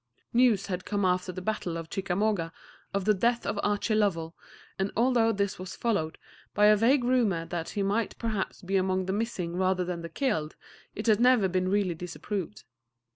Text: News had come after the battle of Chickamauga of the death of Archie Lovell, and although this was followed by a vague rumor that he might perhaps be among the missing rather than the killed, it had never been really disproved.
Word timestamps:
News 0.33 0.65
had 0.65 0.83
come 0.83 1.05
after 1.05 1.31
the 1.31 1.43
battle 1.43 1.77
of 1.77 1.87
Chickamauga 1.87 2.51
of 2.91 3.05
the 3.05 3.13
death 3.13 3.45
of 3.45 3.59
Archie 3.61 3.93
Lovell, 3.93 4.33
and 4.79 4.91
although 4.97 5.31
this 5.31 5.59
was 5.59 5.75
followed 5.75 6.17
by 6.55 6.65
a 6.65 6.75
vague 6.75 7.03
rumor 7.03 7.45
that 7.45 7.69
he 7.69 7.83
might 7.83 8.17
perhaps 8.17 8.63
be 8.63 8.77
among 8.77 9.05
the 9.05 9.13
missing 9.13 9.57
rather 9.57 9.85
than 9.85 10.01
the 10.01 10.09
killed, 10.09 10.55
it 10.95 11.05
had 11.05 11.19
never 11.19 11.47
been 11.47 11.69
really 11.69 11.93
disproved. 11.93 12.63